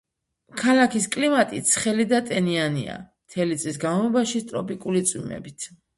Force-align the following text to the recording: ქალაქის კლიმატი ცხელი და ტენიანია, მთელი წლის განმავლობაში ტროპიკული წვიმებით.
ქალაქის 0.59 1.03
კლიმატი 1.15 1.59
ცხელი 1.71 2.07
და 2.13 2.21
ტენიანია, 2.29 2.95
მთელი 3.27 3.61
წლის 3.65 3.81
განმავლობაში 3.85 4.43
ტროპიკული 4.53 5.05
წვიმებით. 5.13 5.69